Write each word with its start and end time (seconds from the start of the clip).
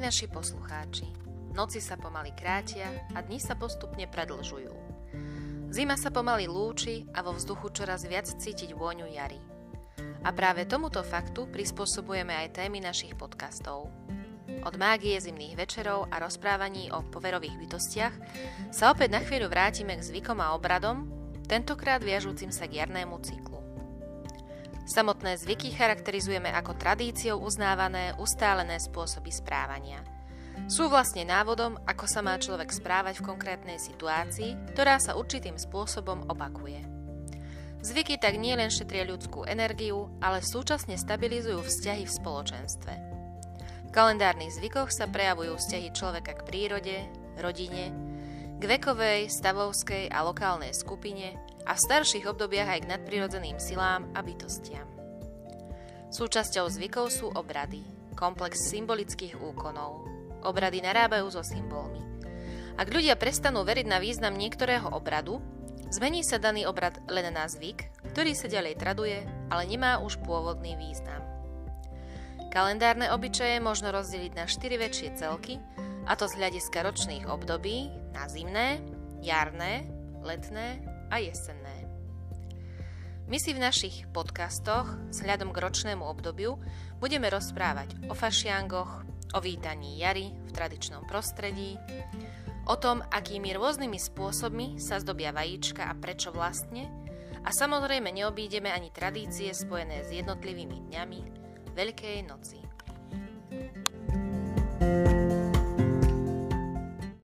naši 0.00 0.32
poslucháči. 0.32 1.04
Noci 1.52 1.78
sa 1.84 2.00
pomaly 2.00 2.32
krátia 2.32 2.88
a 3.12 3.20
dni 3.20 3.36
sa 3.36 3.52
postupne 3.52 4.08
predlžujú. 4.08 4.72
Zima 5.70 5.94
sa 6.00 6.08
pomaly 6.08 6.48
lúči 6.48 7.04
a 7.12 7.20
vo 7.20 7.36
vzduchu 7.36 7.68
čoraz 7.70 8.08
viac 8.08 8.26
cítiť 8.26 8.72
vôňu 8.72 9.06
jary. 9.12 9.38
A 10.24 10.32
práve 10.32 10.64
tomuto 10.64 11.04
faktu 11.04 11.52
prispôsobujeme 11.52 12.32
aj 12.32 12.64
témy 12.64 12.80
našich 12.80 13.12
podcastov. 13.14 13.92
Od 14.64 14.74
mágie 14.80 15.14
zimných 15.20 15.54
večerov 15.54 16.08
a 16.08 16.18
rozprávaní 16.18 16.88
o 16.90 17.04
poverových 17.06 17.60
bytostiach 17.60 18.14
sa 18.72 18.90
opäť 18.90 19.14
na 19.14 19.20
chvíľu 19.22 19.52
vrátime 19.52 19.94
k 19.94 20.02
zvykom 20.02 20.40
a 20.42 20.56
obradom, 20.56 21.06
tentokrát 21.46 22.02
viažúcim 22.02 22.50
sa 22.50 22.66
k 22.66 22.82
jarnému 22.82 23.20
cyklu. 23.22 23.69
Samotné 24.90 25.38
zvyky 25.38 25.70
charakterizujeme 25.70 26.50
ako 26.50 26.74
tradíciou 26.74 27.38
uznávané, 27.38 28.10
ustálené 28.18 28.74
spôsoby 28.82 29.30
správania. 29.30 30.02
Sú 30.66 30.90
vlastne 30.90 31.22
návodom, 31.22 31.78
ako 31.86 32.10
sa 32.10 32.26
má 32.26 32.34
človek 32.34 32.74
správať 32.74 33.22
v 33.22 33.26
konkrétnej 33.30 33.78
situácii, 33.78 34.74
ktorá 34.74 34.98
sa 34.98 35.14
určitým 35.14 35.54
spôsobom 35.54 36.26
opakuje. 36.26 36.82
Zvyky 37.86 38.18
tak 38.18 38.34
nielen 38.34 38.66
šetria 38.66 39.06
ľudskú 39.06 39.46
energiu, 39.46 40.10
ale 40.18 40.42
súčasne 40.42 40.98
stabilizujú 40.98 41.62
vzťahy 41.62 42.10
v 42.10 42.16
spoločenstve. 42.18 42.94
V 43.86 43.90
kalendárnych 43.94 44.58
zvykoch 44.58 44.90
sa 44.90 45.06
prejavujú 45.06 45.54
vzťahy 45.54 45.94
človeka 45.94 46.34
k 46.34 46.44
prírode, 46.50 46.98
rodine, 47.38 47.94
k 48.60 48.68
vekovej, 48.68 49.32
stavovskej 49.32 50.12
a 50.12 50.20
lokálnej 50.20 50.76
skupine 50.76 51.32
a 51.64 51.72
v 51.72 51.80
starších 51.80 52.28
obdobiach 52.28 52.76
aj 52.76 52.80
k 52.84 52.90
nadprirodzeným 52.92 53.56
silám 53.56 54.12
a 54.12 54.20
bytostiam. 54.20 54.84
Súčasťou 56.12 56.68
zvykov 56.68 57.08
sú 57.08 57.32
obrady, 57.32 57.80
komplex 58.12 58.68
symbolických 58.68 59.40
úkonov. 59.40 60.04
Obrady 60.44 60.84
narábajú 60.84 61.32
so 61.32 61.40
symbolmi. 61.40 62.04
Ak 62.76 62.92
ľudia 62.92 63.16
prestanú 63.16 63.64
veriť 63.64 63.88
na 63.88 63.96
význam 63.96 64.36
niektorého 64.36 64.92
obradu, 64.92 65.40
zmení 65.88 66.20
sa 66.20 66.36
daný 66.36 66.68
obrad 66.68 67.00
len 67.08 67.32
na 67.32 67.48
zvyk, 67.48 68.12
ktorý 68.12 68.36
sa 68.36 68.44
ďalej 68.44 68.76
traduje, 68.76 69.24
ale 69.48 69.62
nemá 69.64 70.04
už 70.04 70.20
pôvodný 70.20 70.76
význam. 70.76 71.24
Kalendárne 72.52 73.08
obyčaje 73.08 73.56
možno 73.62 73.88
rozdeliť 73.88 74.32
na 74.36 74.44
4 74.44 74.84
väčšie 74.84 75.08
celky, 75.16 75.56
a 76.10 76.18
to 76.18 76.26
z 76.26 76.42
hľadiska 76.42 76.82
ročných 76.82 77.30
období 77.30 77.86
na 78.10 78.26
zimné, 78.26 78.82
jarné, 79.22 79.86
letné 80.26 80.82
a 81.06 81.22
jesenné. 81.22 81.86
My 83.30 83.38
si 83.38 83.54
v 83.54 83.62
našich 83.62 84.10
podcastoch 84.10 84.90
s 85.14 85.22
hľadom 85.22 85.54
k 85.54 85.62
ročnému 85.62 86.02
obdobiu 86.02 86.58
budeme 86.98 87.30
rozprávať 87.30 88.10
o 88.10 88.14
fašiangoch, 88.18 89.06
o 89.06 89.38
vítaní 89.38 90.02
jary 90.02 90.34
v 90.34 90.50
tradičnom 90.50 91.06
prostredí, 91.06 91.78
o 92.66 92.74
tom, 92.74 93.06
akými 93.06 93.54
rôznymi 93.54 94.02
spôsobmi 94.02 94.82
sa 94.82 94.98
zdobia 94.98 95.30
vajíčka 95.30 95.86
a 95.86 95.94
prečo 95.94 96.34
vlastne, 96.34 96.90
a 97.46 97.54
samozrejme 97.54 98.10
neobídeme 98.10 98.68
ani 98.68 98.90
tradície 98.90 99.54
spojené 99.54 100.02
s 100.04 100.10
jednotlivými 100.10 100.90
dňami 100.90 101.20
Veľkej 101.70 102.18
noci. 102.26 102.58